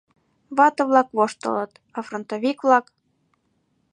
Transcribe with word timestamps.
Вате-влак 0.57 1.07
воштылыт, 1.17 1.71
а 1.97 1.99
фронтовик-влак! 2.07 2.85